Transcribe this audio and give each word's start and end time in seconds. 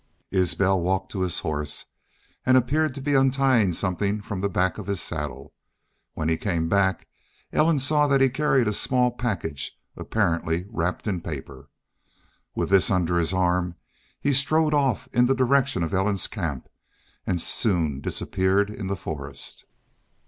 Isbel 0.31 0.81
walked 0.81 1.11
to 1.11 1.21
his 1.21 1.41
horse 1.41 1.85
and 2.43 2.57
appeared 2.57 2.95
to 2.95 3.01
be 3.01 3.13
untying 3.13 3.71
something 3.71 4.19
from 4.19 4.39
the 4.39 4.49
back 4.49 4.79
of 4.79 4.87
his 4.87 4.99
saddle. 4.99 5.53
When 6.15 6.27
he 6.27 6.37
came 6.37 6.67
back 6.67 7.07
Ellen 7.53 7.77
saw 7.77 8.07
that 8.07 8.19
he 8.19 8.27
carried 8.27 8.67
a 8.67 8.73
small 8.73 9.11
package 9.11 9.77
apparently 9.95 10.65
wrapped 10.71 11.05
in 11.05 11.21
paper. 11.21 11.69
With 12.55 12.71
this 12.71 12.89
under 12.89 13.19
his 13.19 13.31
arm 13.31 13.75
he 14.19 14.33
strode 14.33 14.73
off 14.73 15.07
in 15.13 15.27
the 15.27 15.35
direction 15.35 15.83
of 15.83 15.93
Ellen's 15.93 16.25
camp 16.25 16.67
and 17.27 17.39
soon 17.39 18.01
disappeared 18.01 18.71
in 18.71 18.87
the 18.87 18.95
forest. 18.95 19.65